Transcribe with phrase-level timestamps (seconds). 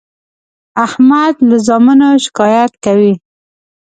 [0.85, 3.13] احمد له زامنو شکایت کوي.